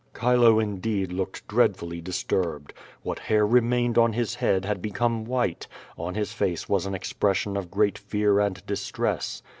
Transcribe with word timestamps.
Chile 0.19 0.63
indeed 0.63 1.13
looked 1.13 1.47
dreadfully 1.47 2.01
disturbed. 2.01 2.73
What 3.03 3.19
hair 3.19 3.45
re 3.45 3.61
mained 3.61 3.99
on 3.99 4.13
his 4.13 4.33
head 4.33 4.65
had 4.65 4.81
become 4.81 5.25
white; 5.25 5.67
on 5.95 6.15
his 6.15 6.33
face 6.33 6.67
was 6.67 6.87
an 6.87 6.95
expression 6.95 7.55
of 7.55 7.69
great 7.69 7.99
fear 7.99 8.39
and 8.39 8.65
distress. 8.65 9.43